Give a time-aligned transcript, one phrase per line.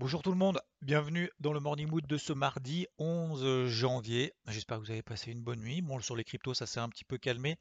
[0.00, 4.32] Bonjour tout le monde, bienvenue dans le Morning Mood de ce mardi 11 janvier.
[4.48, 5.82] J'espère que vous avez passé une bonne nuit.
[5.82, 7.58] Bon, sur les cryptos, ça s'est un petit peu calmé.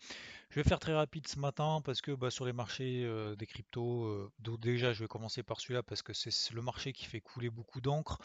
[0.50, 3.46] Je vais faire très rapide ce matin parce que bah, sur les marchés euh, des
[3.46, 7.20] cryptos, euh, déjà je vais commencer par celui-là parce que c'est le marché qui fait
[7.20, 8.20] couler beaucoup d'encre.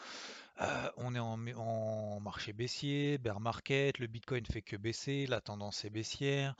[0.61, 5.41] Euh, on est en, en, marché baissier, bear market, le Bitcoin fait que baisser, la
[5.41, 6.55] tendance est baissière.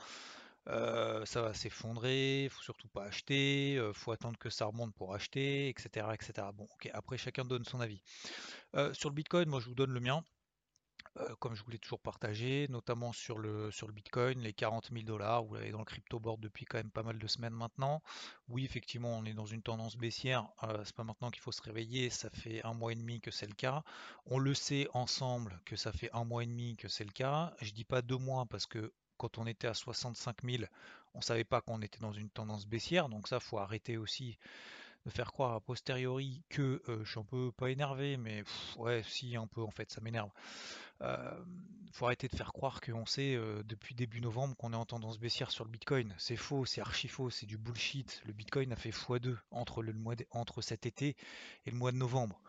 [0.68, 5.14] Euh, ça va s'effondrer, faut surtout pas acheter, euh, faut attendre que ça remonte pour
[5.14, 6.48] acheter, etc., etc.
[6.54, 8.02] Bon, ok, après chacun donne son avis.
[8.74, 10.24] Euh, sur le Bitcoin, moi je vous donne le mien,
[11.38, 15.44] comme je voulais toujours partager, notamment sur le, sur le Bitcoin, les 40 000 dollars,
[15.44, 18.02] vous l'avez dans le crypto board depuis quand même pas mal de semaines maintenant.
[18.48, 20.46] Oui, effectivement, on est dans une tendance baissière,
[20.84, 23.46] c'est pas maintenant qu'il faut se réveiller, ça fait un mois et demi que c'est
[23.46, 23.82] le cas.
[24.26, 27.54] On le sait ensemble que ça fait un mois et demi que c'est le cas.
[27.62, 30.64] Je dis pas deux mois parce que quand on était à 65 000,
[31.14, 33.08] on ne savait pas qu'on était dans une tendance baissière.
[33.08, 34.38] Donc ça, faut arrêter aussi
[35.06, 38.42] de faire croire a posteriori que euh, je suis un peu pas énervé, mais
[38.76, 40.30] ouais, si un peu en fait, ça m'énerve.
[41.02, 41.44] Euh,
[41.92, 45.18] faut arrêter de faire croire qu'on sait euh, depuis début novembre qu'on est en tendance
[45.18, 46.12] baissière sur le Bitcoin.
[46.18, 48.20] C'est faux, c'est archi faux, c'est du bullshit.
[48.26, 49.84] Le Bitcoin a fait x2 entre,
[50.32, 51.16] entre cet été
[51.64, 52.40] et le mois de novembre.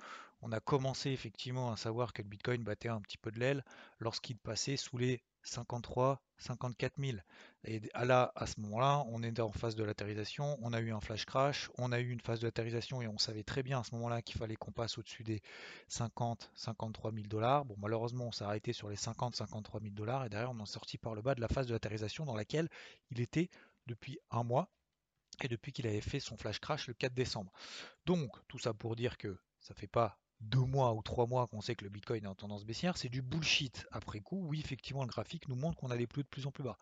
[0.41, 3.63] On a commencé effectivement à savoir que le Bitcoin battait un petit peu de l'aile
[3.99, 7.17] lorsqu'il passait sous les 53, 54 000.
[7.64, 10.92] Et à là, à ce moment-là, on est en phase de latérisation, on a eu
[10.92, 13.80] un flash crash, on a eu une phase de latérisation et on savait très bien
[13.80, 15.42] à ce moment-là qu'il fallait qu'on passe au-dessus des
[15.88, 17.66] 50, 53 000 dollars.
[17.66, 20.66] Bon, malheureusement, on s'est arrêté sur les 50, 53 000 dollars et derrière, on est
[20.66, 22.69] sorti par le bas de la phase de latérisation dans laquelle
[23.12, 23.50] il était
[23.88, 24.69] depuis un mois
[25.41, 27.52] et depuis qu'il avait fait son flash crash le 4 décembre.
[28.06, 31.62] Donc, tout ça pour dire que ça fait pas deux mois ou trois mois qu'on
[31.62, 33.88] sait que le Bitcoin est en tendance baissière, c'est du bullshit.
[33.92, 36.52] Après coup, oui, effectivement, le graphique nous montre qu'on a des plus de plus en
[36.52, 36.78] plus bas.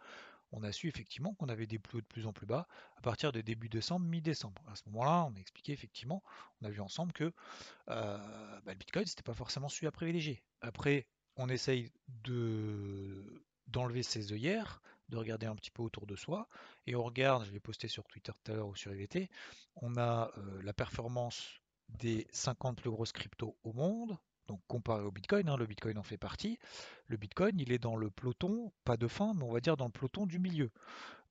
[0.52, 2.68] On a su effectivement qu'on avait des plus de plus en plus bas
[2.98, 4.62] à partir de début décembre, mi-décembre.
[4.72, 6.24] À ce moment-là, on a expliqué effectivement,
[6.62, 7.26] on a vu ensemble que
[7.90, 8.18] euh,
[8.66, 10.44] bah, le Bitcoin, c'était pas forcément celui à privilégier.
[10.62, 11.92] Après, on essaye
[12.24, 16.48] de d'enlever ses œillères, de regarder un petit peu autour de soi,
[16.86, 19.30] et on regarde, je l'ai posté sur Twitter tout à l'heure ou sur IVT,
[19.78, 25.12] on a euh, la performance des 50 plus grosses cryptos au monde, donc comparé au
[25.12, 26.59] Bitcoin, hein, le Bitcoin en fait partie.
[27.07, 29.85] Le Bitcoin, il est dans le peloton, pas de fin, mais on va dire dans
[29.85, 30.72] le peloton du milieu.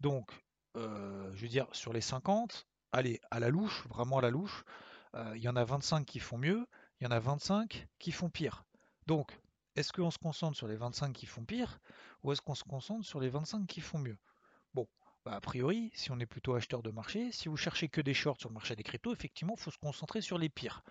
[0.00, 0.30] Donc,
[0.76, 4.64] euh, je veux dire, sur les 50, allez, à la louche, vraiment à la louche,
[5.14, 6.66] euh, il y en a 25 qui font mieux,
[7.00, 8.64] il y en a 25 qui font pire.
[9.06, 9.38] Donc,
[9.76, 11.80] est-ce qu'on se concentre sur les 25 qui font pire,
[12.22, 14.18] ou est-ce qu'on se concentre sur les 25 qui font mieux?
[14.72, 14.88] Bon,
[15.24, 18.12] bah, a priori, si on est plutôt acheteur de marché, si vous cherchez que des
[18.12, 20.82] shorts sur le marché des cryptos, effectivement, il faut se concentrer sur les pires.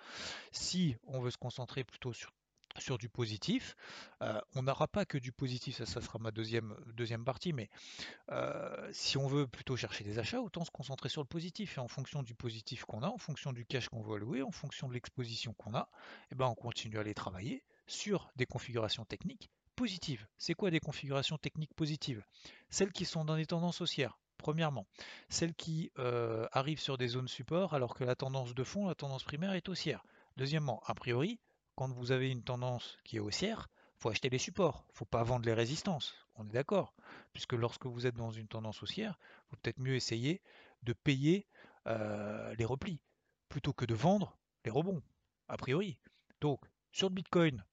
[0.52, 3.76] Si on veut se concentrer plutôt sur, du positif,
[4.24, 7.70] euh, on n'aura pas que du positif, ça, ça sera ma deuxième, deuxième partie, mais
[8.32, 11.78] euh, si on veut plutôt chercher des achats, autant se concentrer sur le positif.
[11.78, 14.52] Et en fonction du positif qu'on a, en fonction du cash qu'on veut allouer, en
[14.52, 15.88] fonction de l'exposition qu'on a,
[16.32, 20.26] eh ben, on continue à aller travailler sur des configurations techniques positives.
[20.40, 22.26] C'est quoi des configurations techniques positives?
[22.72, 24.18] Celles qui sont dans des tendances haussières.
[24.44, 24.86] Premièrement,
[25.30, 28.94] celles qui euh, arrivent sur des zones support alors que la tendance de fond, la
[28.94, 30.04] tendance primaire est haussière.
[30.36, 31.40] Deuxièmement, a priori,
[31.76, 35.46] quand vous avez une tendance qui est haussière, faut acheter les supports, faut pas vendre
[35.46, 36.14] les résistances.
[36.36, 36.94] On est d'accord
[37.32, 39.18] Puisque lorsque vous êtes dans une tendance haussière,
[39.48, 40.42] faut peut-être mieux essayer
[40.82, 41.48] de payer
[41.88, 43.00] euh, les replis
[43.48, 45.02] plutôt que de vendre les rebonds,
[45.48, 45.98] a priori.
[46.42, 46.60] Donc,
[46.92, 47.64] sur le Bitcoin,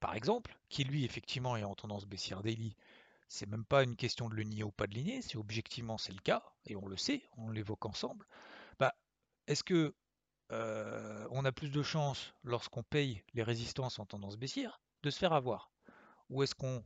[0.00, 2.74] par exemple, qui lui effectivement est en tendance baissière daily,
[3.28, 5.98] c'est même pas une question de le nier ou pas de le nier, si objectivement
[5.98, 8.26] c'est le cas, et on le sait, on l'évoque ensemble,
[8.78, 8.94] bah,
[9.46, 9.94] est-ce que
[10.50, 15.18] euh, on a plus de chances lorsqu'on paye les résistances en tendance baissière de se
[15.18, 15.70] faire avoir?
[16.30, 16.84] Ou est-ce qu'on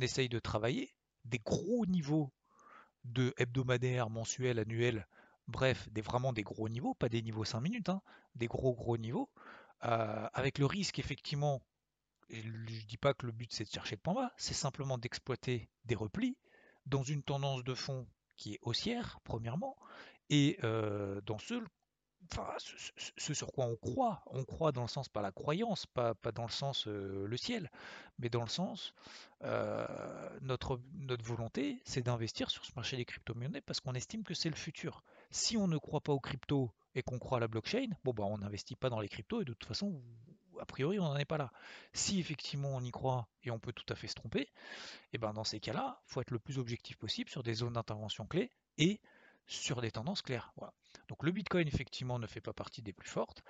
[0.00, 0.94] essaye de travailler
[1.24, 2.32] des gros niveaux
[3.04, 5.06] de hebdomadaire, mensuel, annuel,
[5.48, 8.02] bref, des, vraiment des gros niveaux, pas des niveaux 5 minutes, hein,
[8.34, 9.30] des gros gros niveaux,
[9.84, 11.62] euh, avec le risque effectivement
[12.30, 15.68] je ne dis pas que le but c'est de chercher le point c'est simplement d'exploiter
[15.84, 16.36] des replis
[16.86, 19.76] dans une tendance de fond qui est haussière, premièrement,
[20.30, 21.62] et euh, dans ce,
[22.32, 22.48] enfin,
[23.16, 24.22] ce, sur quoi on croit.
[24.26, 27.36] On croit dans le sens, pas la croyance, pas, pas dans le sens euh, le
[27.36, 27.70] ciel,
[28.18, 28.94] mais dans le sens,
[29.44, 29.86] euh,
[30.40, 34.50] notre, notre volonté, c'est d'investir sur ce marché des crypto-monnaies parce qu'on estime que c'est
[34.50, 35.04] le futur.
[35.30, 38.24] Si on ne croit pas aux cryptos et qu'on croit à la blockchain, bon bah
[38.24, 40.02] on n'investit pas dans les cryptos et de toute façon,
[40.62, 41.50] a priori, on n'en est pas là.
[41.92, 44.48] Si effectivement on y croit et on peut tout à fait se tromper, et
[45.14, 47.72] eh ben dans ces cas-là, il faut être le plus objectif possible sur des zones
[47.72, 49.00] d'intervention clés et
[49.46, 50.54] sur des tendances claires.
[51.08, 53.42] Donc le Bitcoin effectivement ne fait pas partie des plus fortes.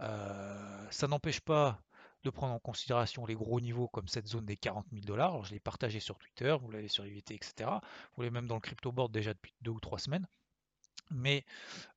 [0.00, 1.82] Euh, ça n'empêche pas
[2.22, 5.44] de prendre en considération les gros niveaux comme cette zone des 40 000 dollars.
[5.44, 7.68] Je l'ai partagé sur Twitter, vous l'avez sur IVT, etc.
[8.14, 10.28] Vous l'avez même dans le crypto board déjà depuis deux ou trois semaines.
[11.10, 11.44] Mais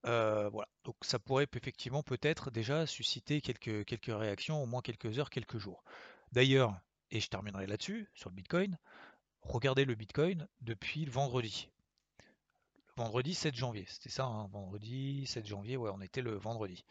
[0.04, 5.30] voilà, donc ça pourrait effectivement peut-être déjà susciter quelques, quelques réactions, au moins quelques heures,
[5.30, 5.84] quelques jours.
[6.32, 6.80] D'ailleurs,
[7.12, 8.78] et je terminerai là-dessus, sur le Bitcoin,
[9.42, 11.70] regardez le Bitcoin depuis le vendredi.
[12.88, 16.84] Le vendredi 7 janvier, c'était ça, hein, vendredi 7 janvier, ouais, on était le vendredi.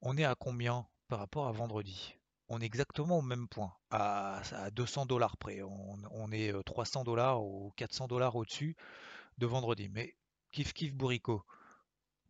[0.00, 2.14] On est à combien par rapport à vendredi?
[2.48, 5.60] On est exactement au même point, à, 200 dollars près.
[5.62, 8.76] On, est 300 euh, dollars ou 400 dollars au-dessus
[9.38, 9.88] de vendredi.
[9.90, 10.14] Mais
[10.50, 11.44] Kiff kiff bourrico.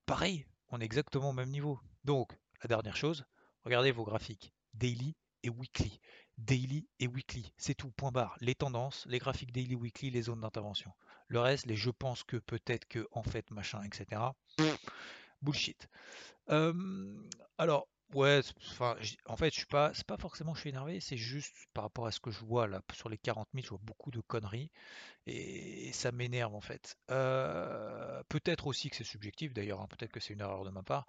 [0.06, 1.80] Pareil, on est exactement au même niveau.
[2.04, 2.32] Donc,
[2.62, 3.24] la dernière chose,
[3.64, 4.52] regardez vos graphiques.
[4.74, 6.00] Daily et weekly.
[6.36, 8.36] Daily et weekly, c'est tout, point barre.
[8.40, 10.92] Les tendances, les graphiques daily, weekly, les zones d'intervention.
[11.26, 14.22] Le reste, les je pense que, peut-être que, en fait, machin, etc.
[15.42, 15.88] Bullshit.
[17.58, 18.40] alors, ouais,
[19.26, 22.06] en fait, je suis pas, c'est pas forcément je suis énervé, c'est juste par rapport
[22.06, 24.70] à ce que je vois là, sur les 40 000, je vois beaucoup de conneries
[25.26, 26.96] et ça m'énerve en fait.
[27.10, 30.82] Euh, peut-être aussi que c'est subjectif d'ailleurs, hein, peut-être que c'est une erreur de ma
[30.82, 31.06] part,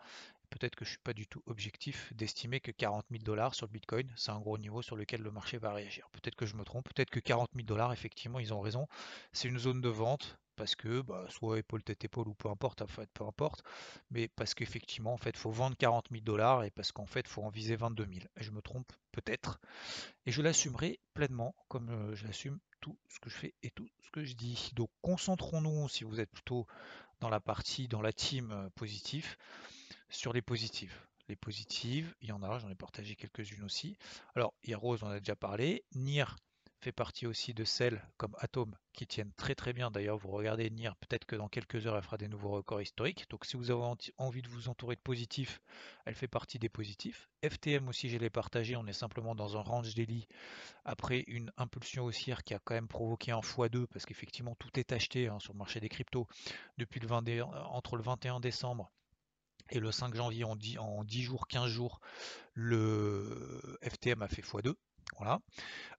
[0.49, 3.71] peut-être que je suis pas du tout objectif d'estimer que 40 000 dollars sur le
[3.71, 6.09] Bitcoin, c'est un gros niveau sur lequel le marché va réagir.
[6.11, 8.87] Peut-être que je me trompe, peut-être que 40 000 dollars, effectivement, ils ont raison,
[9.31, 12.81] c'est une zone de vente parce que bah, soit épaule tête épaule ou peu importe,
[12.81, 13.63] en fait, peu importe,
[14.11, 17.41] mais parce qu'effectivement en fait faut vendre 40 000 dollars et parce qu'en fait faut
[17.41, 18.25] en viser 22 000.
[18.35, 19.61] Et je me trompe peut-être
[20.25, 24.11] et je l'assumerai pleinement comme euh, j'assume tout ce que je fais et tout ce
[24.11, 24.71] que je dis.
[24.75, 26.67] Donc concentrons-nous si vous êtes plutôt
[27.21, 29.37] dans la partie, dans la team euh, positif,
[30.09, 30.93] sur les positives.
[31.29, 33.97] Les positives, il y en a, j'en ai partagé quelques-unes aussi.
[34.35, 35.85] Alors, Rose, on a déjà parlé.
[35.93, 36.35] Nir,
[36.81, 39.91] fait partie aussi de celles comme Atom qui tiennent très très bien.
[39.91, 43.25] D'ailleurs, vous regardez NIR, peut-être que dans quelques heures, elle fera des nouveaux records historiques.
[43.29, 43.83] Donc si vous avez
[44.17, 45.59] envie de vous entourer de positifs,
[46.05, 47.29] elle fait partie des positifs.
[47.43, 48.75] FTM aussi, je l'ai partagé.
[48.75, 50.27] On est simplement dans un range daily
[50.85, 54.91] après une impulsion haussière qui a quand même provoqué un x2 parce qu'effectivement, tout est
[54.93, 56.27] acheté hein, sur le marché des cryptos
[56.77, 58.91] depuis le 20, entre le 21 décembre
[59.71, 61.99] et le 5 janvier en 10, en 10 jours, 15 jours,
[62.53, 64.73] le FTM a fait x2.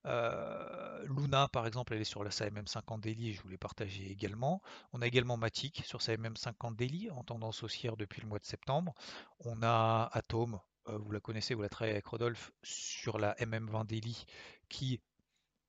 [0.05, 4.61] Euh, Luna, par exemple, elle est sur la SAMM50 Daily je vous l'ai partagé également.
[4.93, 8.45] On a également Matic sur sa MM50 Daily en tendance haussière depuis le mois de
[8.45, 8.93] septembre.
[9.39, 13.85] On a Atom, euh, vous la connaissez, vous la travaillez avec Rodolphe, sur la MM20
[13.85, 14.25] Daily
[14.69, 15.01] qui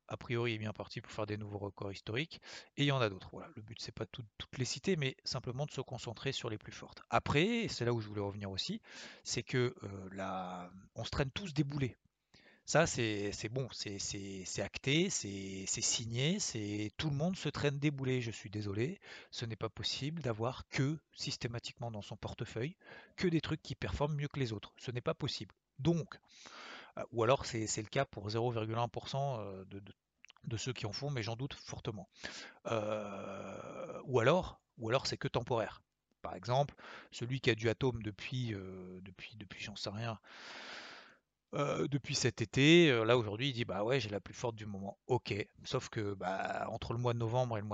[0.09, 2.41] a priori est bien parti pour faire des nouveaux records historiques.
[2.77, 3.31] Et il y en a d'autres.
[3.33, 4.27] Voilà, le but c'est pas toutes
[4.59, 7.03] les citer, mais simplement de se concentrer sur les plus fortes.
[7.09, 8.83] Après, c'est là où je voulais revenir aussi,
[9.25, 11.97] c'est que euh, on se traîne tous des boulets.
[12.65, 16.39] Ça, c'est bon, c'est acté, c'est signé,
[16.97, 18.21] tout le monde se traîne des boulets.
[18.21, 19.01] Je suis désolé,
[19.31, 22.77] ce n'est pas possible d'avoir que systématiquement dans son portefeuille
[23.17, 24.73] que des trucs qui performent mieux que les autres.
[24.79, 25.55] Ce n'est pas possible.
[25.81, 26.19] Donc,
[26.99, 29.65] euh, ou alors c'est le cas pour 0,1% euh,
[30.45, 32.09] de, ceux qui en font, mais j'en doute fortement.
[32.67, 35.83] Euh, ou alors, ou alors c'est que temporaire.
[36.23, 36.75] Par exemple,
[37.11, 38.55] celui qui a du atome depuis,
[39.03, 40.21] depuis, depuis j'en sais rien,
[41.53, 42.91] depuis cet été.
[43.05, 44.97] Là aujourd'hui, il dit bah ouais, j'ai la plus forte du moment.
[45.07, 47.67] Ok, sauf que bah, entre le mois de novembre et le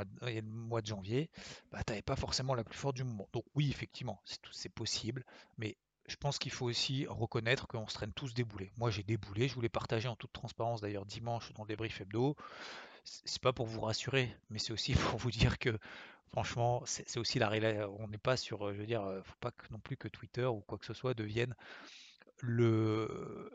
[0.43, 1.31] mois de, janvier,
[1.71, 3.29] bah t'avais pas forcément la plus forte du moment.
[3.33, 4.21] Donc oui, effectivement,
[4.51, 5.25] c'est possible,
[5.59, 8.73] mais je pense qu'il faut aussi reconnaître qu'on se traîne tous des boulets.
[8.77, 12.01] Moi j'ai des boulets, je voulais partager en toute transparence d'ailleurs dimanche dans le débrief
[12.01, 12.37] hebdo.
[13.05, 15.79] C'est pas pour vous rassurer, mais c'est aussi pour vous dire que
[16.29, 17.51] franchement, c'est aussi la.
[18.01, 20.79] On n'est pas sur, je veux dire, faut pas non plus que Twitter ou quoi
[20.79, 21.55] que ce soit devienne
[22.41, 23.51] le,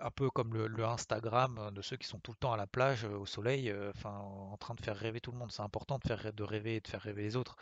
[0.00, 3.04] un peu comme le, Instagram de ceux qui sont tout le temps à la plage,
[3.04, 5.52] au soleil, euh, enfin, en train de faire rêver tout le monde.
[5.52, 7.56] C'est important de faire de rêver et de faire rêver les autres.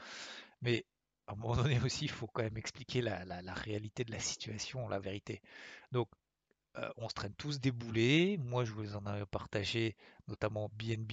[0.62, 0.84] Mais
[1.26, 3.24] à un moment donné aussi, il faut quand même expliquer la,
[3.54, 5.42] réalité de la situation, la vérité.
[5.92, 6.08] Donc,
[6.76, 8.36] euh, on se traîne tous des boulets.
[8.38, 9.96] Moi, je vous en ai partagé
[10.28, 11.12] notamment BNB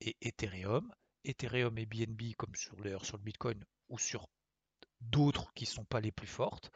[0.00, 0.92] et Ethereum.
[1.24, 4.28] Ethereum et BNB, comme sur sur le Bitcoin ou sur
[5.00, 6.70] d'autres qui ne sont pas les plus fortes,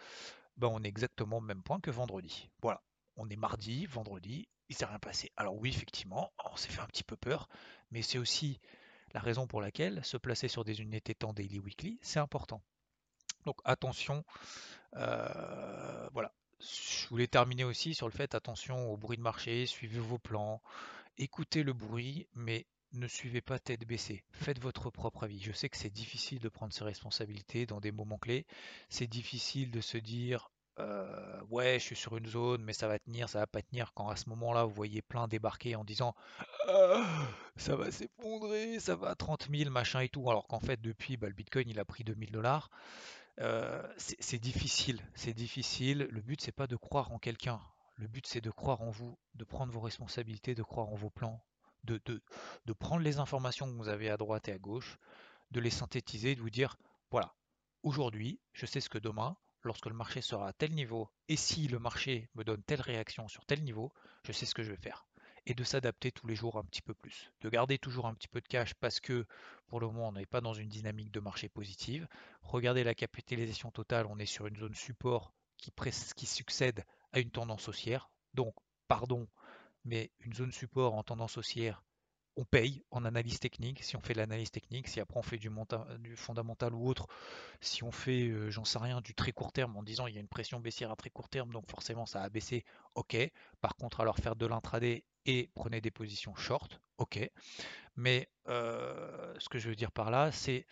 [0.56, 2.48] ben on est exactement au même point que vendredi.
[2.62, 2.82] Voilà
[3.16, 5.30] on est mardi, vendredi, il s'est rien passé.
[5.36, 7.48] Alors oui, effectivement, on s'est fait un petit peu peur,
[7.90, 8.60] mais c'est aussi
[9.14, 12.62] la raison pour laquelle se placer sur des unités temps daily weekly, c'est important.
[13.44, 14.24] Donc attention,
[14.96, 16.32] euh, voilà.
[16.60, 20.62] Je voulais terminer aussi sur le fait, attention au bruit de marché, suivez vos plans,
[21.18, 24.24] écoutez le bruit, mais ne suivez pas tête baissée.
[24.32, 25.40] Faites votre propre avis.
[25.40, 28.46] Je sais que c'est difficile de prendre ses responsabilités dans des moments clés.
[28.88, 32.98] C'est difficile de se dire euh, ouais, je suis sur une zone, mais ça va
[32.98, 33.92] tenir, ça va pas tenir.
[33.94, 36.14] Quand à ce moment-là, vous voyez plein débarquer en disant
[36.68, 37.02] ah,
[37.56, 40.30] ça va s'effondrer, ça va à 30 000, machin et tout.
[40.30, 42.70] Alors qu'en fait, depuis, bah, le Bitcoin il a pris 2000 dollars.
[43.40, 46.08] Euh, c'est difficile, c'est difficile.
[46.10, 47.60] Le but c'est pas de croire en quelqu'un.
[47.96, 51.10] Le but c'est de croire en vous, de prendre vos responsabilités, de croire en vos
[51.10, 51.42] plans,
[51.84, 54.98] de, de prendre les informations que vous avez à droite et à gauche,
[55.50, 56.76] de les synthétiser, de vous dire
[57.10, 57.34] voilà,
[57.82, 61.68] aujourd'hui, je sais ce que demain, lorsque le marché sera à tel niveau, et si
[61.68, 63.92] le marché me donne telle réaction sur tel niveau,
[64.24, 65.06] je sais ce que je vais faire.
[65.44, 67.30] Et de s'adapter tous les jours un petit peu plus.
[67.40, 69.26] De garder toujours un petit peu de cash parce que
[69.68, 72.08] pour le moment on n'est pas dans une dynamique de marché positive.
[72.42, 75.72] Regardez la capitalisation totale, on est sur une zone support qui,
[76.16, 78.10] qui succède à une tendance haussière.
[78.34, 78.54] Donc,
[78.88, 79.28] pardon,
[79.84, 81.84] mais une zone support en tendance haussière,
[82.36, 85.38] on paye en analyse technique, si on fait de l'analyse technique, si après on fait
[85.38, 85.50] du,
[85.98, 87.06] du, fondamental ou autre,
[87.60, 90.18] si on fait, euh, j'en sais rien, du très court terme en disant il y
[90.18, 92.64] a une pression baissière à très court terme, donc forcément ça a baissé,
[92.94, 93.16] ok.
[93.60, 97.30] Par contre, alors faire de l'intraday et prenez des positions short, ok.
[97.96, 100.66] Mais euh, ce que je veux dire par là, c'est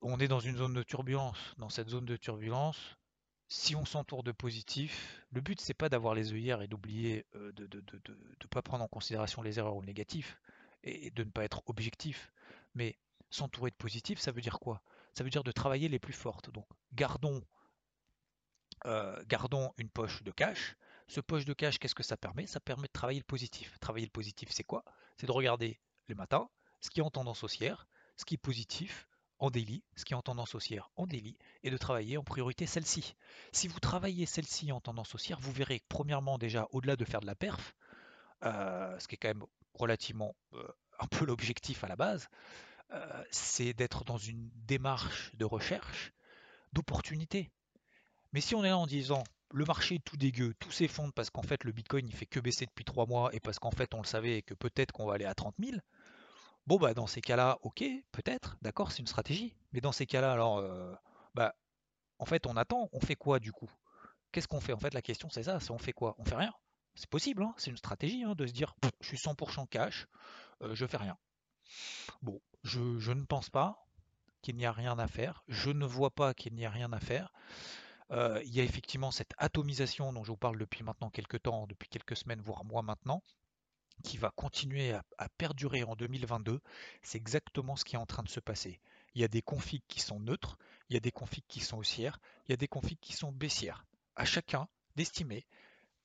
[0.00, 1.54] on est dans une zone de turbulence.
[1.58, 2.96] Dans cette zone de turbulence,
[3.50, 7.52] si on s'entoure de positifs, le but c'est pas d'avoir les œillères et d'oublier euh,
[7.52, 10.40] de ne pas prendre en considération les erreurs ou le négatif
[10.84, 12.32] et de ne pas être objectif.
[12.74, 12.96] Mais
[13.28, 14.82] s'entourer de positifs, ça veut dire quoi?
[15.14, 16.50] Ça veut dire de travailler les plus fortes.
[16.50, 17.42] Donc gardons,
[18.86, 20.76] euh, gardons une poche de cash.
[21.08, 22.46] Ce poche de cash, qu'est-ce que ça permet?
[22.46, 23.78] Ça permet de travailler le positif.
[23.80, 24.84] Travailler le positif, c'est quoi?
[25.16, 26.48] C'est de regarder les matins
[26.80, 29.06] ce qui est en tendance haussière, ce qui est positif,
[29.40, 32.66] en daily, ce qui est en tendance haussière en daily, et de travailler en priorité
[32.66, 33.16] celle-ci.
[33.52, 37.20] Si vous travaillez celle-ci en tendance haussière, vous verrez que premièrement déjà, au-delà de faire
[37.20, 37.74] de la perf,
[38.44, 39.44] euh, ce qui est quand même
[39.74, 40.68] relativement euh,
[40.98, 42.28] un peu l'objectif à la base,
[42.92, 46.12] euh, c'est d'être dans une démarche de recherche
[46.72, 47.50] d'opportunité.
[48.32, 51.30] Mais si on est là en disant le marché est tout dégueu, tout s'effondre parce
[51.30, 53.94] qu'en fait le Bitcoin il fait que baisser depuis trois mois et parce qu'en fait
[53.94, 55.78] on le savait et que peut-être qu'on va aller à 30 000,
[56.70, 59.56] Bon, bah, dans ces cas-là, ok, peut-être, d'accord, c'est une stratégie.
[59.72, 60.94] Mais dans ces cas-là, alors, euh,
[61.34, 61.56] bah,
[62.20, 63.68] en fait, on attend, on fait quoi du coup?
[64.30, 64.72] Qu'est-ce qu'on fait?
[64.72, 66.14] En fait, la question, c'est ça, c'est on fait quoi?
[66.18, 66.54] On fait rien
[66.94, 70.06] C'est possible, hein, c'est une stratégie hein, de se dire, je suis 100% cash,
[70.62, 71.18] euh, je fais rien.
[72.22, 73.84] Bon, je, ne pense pas
[74.40, 77.00] qu'il n'y a rien à faire, je ne vois pas qu'il n'y a rien à
[77.00, 77.32] faire.
[78.12, 81.66] Euh, il y a effectivement cette atomisation dont je vous parle depuis maintenant quelques temps,
[81.66, 83.24] depuis quelques semaines, voire mois maintenant,
[84.02, 86.60] qui va continuer à, perdurer en 2022,
[87.02, 88.80] c'est exactement ce qui est en train de se passer.
[89.14, 91.78] Il y a des configs qui sont neutres, il y a des configs qui sont
[91.78, 93.86] haussières, il y a des configs qui sont baissières.
[94.16, 95.46] À chacun d'estimer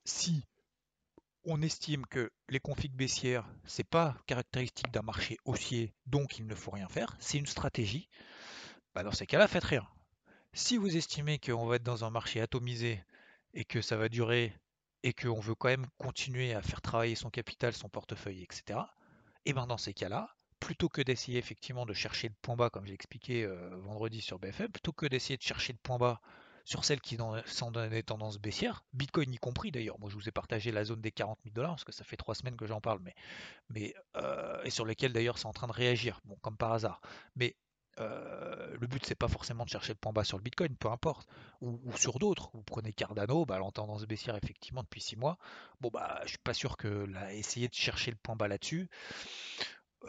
[0.06, 0.46] si
[1.44, 6.56] on estime que les configs baissières, c'est pas caractéristique d'un marché haussier, donc il ne
[6.56, 8.10] faut rien faire, c'est une stratégie.
[8.94, 9.88] Bah, dans ces cas-là, faites rien.
[10.54, 13.04] Si vous estimez qu'on va être dans un marché atomisé
[13.54, 14.54] et que ça va durer
[15.06, 18.80] et qu'on veut quand même continuer à faire travailler son capital, son portefeuille, etc.,
[19.46, 22.88] et bien dans ces cas-là, plutôt que d'essayer effectivement de chercher le point bas, comme
[22.88, 26.20] j'ai expliqué euh, vendredi sur BFM, plutôt que d'essayer de chercher le point bas
[26.64, 30.00] sur celles qui sont dans des tendances baissières, Bitcoin y compris d'ailleurs.
[30.00, 32.18] Moi, je vous ai partagé la zone des 40 000 dollars parce que ça fait
[32.18, 33.00] trois semaines que j'en parle,
[33.70, 37.00] mais, euh, et sur lesquelles d'ailleurs c'est en train de réagir, bon, comme par hasard.
[37.36, 37.56] Mais
[38.00, 40.90] euh, le but c'est pas forcément de chercher le point bas sur le Bitcoin, peu
[40.90, 41.28] importe,
[41.62, 42.50] ou, sur d'autres.
[42.54, 45.38] Vous prenez Cardano, bah, tendance baissière effectivement depuis 6 mois.
[45.82, 48.90] Bon bah je suis pas sûr que là, essayer de chercher le point bas là-dessus,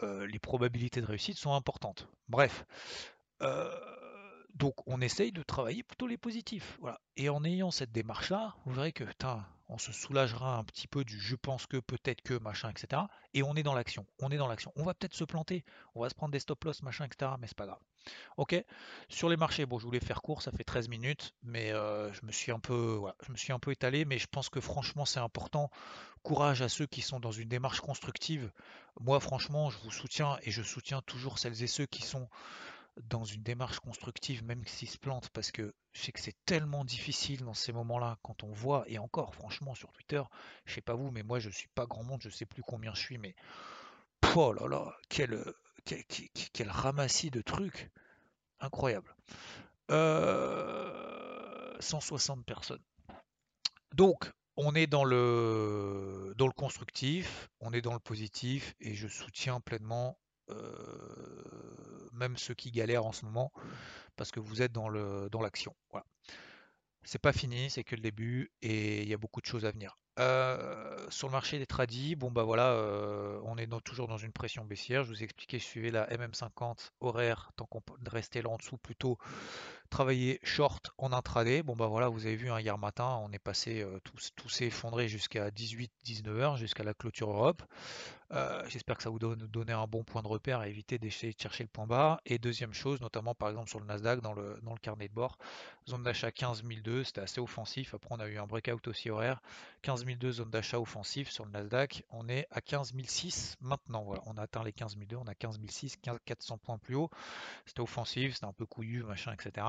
[0.03, 2.07] euh, les probabilités de réussite sont importantes.
[2.27, 2.65] Bref.
[3.41, 3.71] Euh,
[4.55, 6.77] donc on essaye de travailler plutôt les positifs.
[6.81, 6.99] Voilà.
[7.15, 9.05] Et en ayant cette démarche-là, vous verrez que
[9.69, 13.01] on se soulagera un petit peu du je pense que, peut-être que, machin, etc.
[13.33, 14.05] Et on est dans l'action.
[14.19, 14.71] On est dans l'action.
[14.75, 17.31] On va peut-être se planter, on va se prendre des stop loss, machin, etc.
[17.39, 17.79] Mais c'est pas grave.
[18.37, 18.55] Ok?
[19.09, 22.25] Sur les marchés, bon, je voulais faire court, ça fait 13 minutes, mais euh, je
[22.25, 25.05] me suis un peu, je me suis un peu étalé, mais je pense que franchement
[25.05, 25.69] c'est important.
[26.23, 28.51] Courage à ceux qui sont dans une démarche constructive.
[28.99, 32.27] Moi, franchement, je vous soutiens et je soutiens toujours celles et ceux qui sont
[33.03, 36.83] dans une démarche constructive, même s'ils se plantent, parce que je sais que c'est tellement
[36.85, 40.21] difficile dans ces moments-là, quand on voit, et encore, franchement, sur Twitter,
[40.65, 42.93] je sais pas vous, mais moi, je suis pas grand monde, je sais plus combien
[42.93, 43.35] je suis, mais
[44.35, 45.43] oh là là, quel,
[46.53, 47.89] quel, ramassis de trucs
[48.59, 49.15] incroyable.
[51.79, 52.83] 160 euh, personnes.
[53.93, 59.07] Donc, on est dans le, dans le constructif, on est dans le positif, et je
[59.07, 60.26] soutiens pleinement euh,
[62.13, 63.51] même ceux qui galèrent en ce moment,
[64.15, 65.75] parce que vous êtes dans le dans l'action.
[65.91, 66.05] Voilà.
[67.03, 69.71] C'est pas fini, c'est que le début et il y a beaucoup de choses à
[69.71, 69.97] venir.
[70.19, 74.31] Euh, sur le marché des tradis, bon bah voilà, euh, on est toujours dans une
[74.31, 75.03] pression baissière.
[75.03, 79.19] Je vous ai expliqué, suivez la MM50 horaire, tant qu'on restait là en dessous, plutôt
[79.87, 81.63] travailler short en intraday.
[81.63, 84.65] Bon bah voilà, vous avez vu hein, hier matin, on est passé, euh, tout, s'est
[84.65, 87.63] effondré jusqu'à 18-19 heures, jusqu'à la clôture Europe.
[88.67, 91.63] J'espère que ça vous donne un bon point de repère à éviter d'essayer de chercher
[91.63, 92.19] le point bas.
[92.25, 95.13] Et deuxième chose, notamment par exemple sur le Nasdaq, dans le, dans le carnet de
[95.13, 95.37] bord,
[95.87, 97.93] zone d'achat 15002, c'était assez offensif.
[97.93, 99.41] Après on a eu un breakout aussi horaire.
[99.83, 102.03] 15002 zone d'achat offensif sur le Nasdaq.
[102.09, 104.03] On est à 15006 maintenant.
[104.03, 107.09] Voilà, on a atteint les 15002, on a 15006, 400 points plus haut.
[107.65, 109.65] C'était offensif, c'était un peu couillu, machin, etc.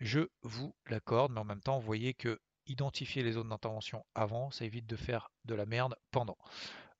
[0.00, 4.50] Je vous l'accorde, mais en même temps, vous voyez que identifier les zones d'intervention avant,
[4.50, 6.38] ça évite de faire de la merde pendant.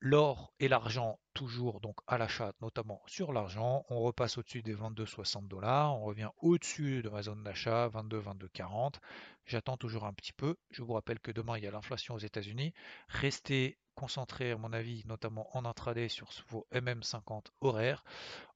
[0.05, 3.85] L'or et l'argent toujours donc à l'achat, notamment sur l'argent.
[3.89, 5.97] On repasse au-dessus des 22,60 dollars.
[5.97, 8.21] On revient au-dessus de ma zone d'achat, 22,
[8.53, 8.99] 40.
[9.47, 10.57] J'attends toujours un petit peu.
[10.73, 12.75] Je vous rappelle que demain il y a l'inflation aux États-Unis.
[13.07, 18.03] Restez concentrés à mon avis, notamment en intraday sur vos MM50 horaires.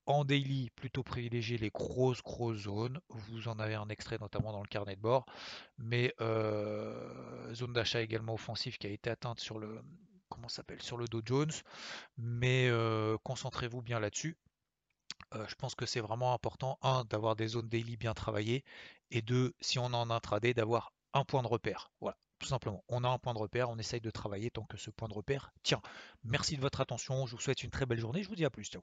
[0.06, 3.00] En daily, plutôt privilégier les grosses grosses zones.
[3.08, 5.26] Vous en avez un extrait notamment dans le carnet de bord.
[5.78, 9.82] Mais euh, zone d'achat également offensive qui a été atteinte sur le
[10.28, 11.52] comment s'appelle sur le Dow Jones,
[12.18, 14.36] mais euh, concentrez-vous bien là-dessus.
[15.34, 18.64] Euh, je pense que c'est vraiment important, un, d'avoir des zones daily bien travaillées,
[19.10, 21.90] et deux, si on est en intraday, d'avoir un point de repère.
[22.00, 22.84] Voilà, tout simplement.
[22.88, 25.14] On a un point de repère, on essaye de travailler tant que ce point de
[25.14, 25.80] repère tient.
[26.24, 28.50] Merci de votre attention, je vous souhaite une très belle journée, je vous dis à
[28.50, 28.64] plus.
[28.64, 28.82] Ciao.